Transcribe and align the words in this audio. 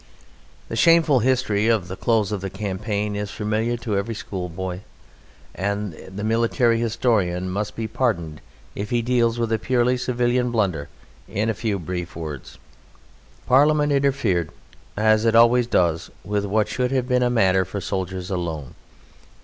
The 0.67 0.75
shameful 0.75 1.19
history 1.19 1.67
of 1.67 1.87
the 1.87 1.95
close 1.95 2.31
of 2.31 2.41
the 2.41 2.49
campaign 2.49 3.15
is 3.15 3.29
familiar 3.29 3.77
to 3.77 3.95
every 3.95 4.15
schoolboy, 4.15 4.79
and 5.53 5.93
the 5.93 6.23
military 6.23 6.79
historian 6.79 7.51
must 7.51 7.75
be 7.75 7.87
pardoned 7.87 8.41
if 8.73 8.89
he 8.89 9.03
deals 9.03 9.37
with 9.37 9.53
a 9.53 9.59
purely 9.59 9.97
civilian 9.97 10.49
blunder 10.49 10.89
in 11.27 11.49
a 11.51 11.53
few 11.53 11.77
brief 11.77 12.15
words. 12.15 12.57
Parliament 13.45 13.91
interfered 13.91 14.49
as 14.97 15.23
it 15.23 15.35
always 15.35 15.67
does 15.67 16.09
with 16.23 16.45
what 16.45 16.67
should 16.67 16.89
have 16.89 17.07
been 17.07 17.21
a 17.21 17.29
matter 17.29 17.63
for 17.63 17.79
soldiers 17.79 18.31
alone. 18.31 18.73